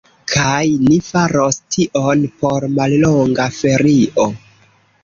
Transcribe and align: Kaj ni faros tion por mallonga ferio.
Kaj 0.35 0.61
ni 0.85 0.97
faros 1.09 1.59
tion 1.75 2.27
por 2.41 2.69
mallonga 2.81 3.51
ferio. 3.61 4.33